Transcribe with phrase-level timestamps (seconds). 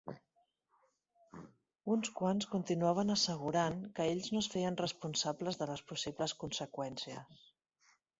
[1.95, 7.45] Uns quants continuaven assegurant que ells no es feien responsables de les possibles conseqüències.